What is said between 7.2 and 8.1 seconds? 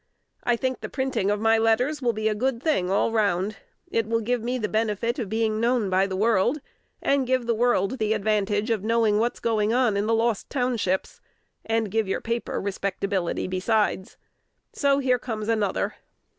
give the world